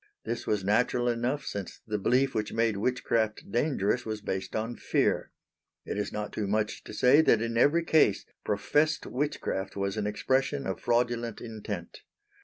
[0.23, 5.29] This was natural enough since the belief which made witchcraft dangerous was based on fear.
[5.85, 10.07] It is not too much to say that in every case, professed witchcraft was an
[10.07, 11.99] expression of fraudulent intent.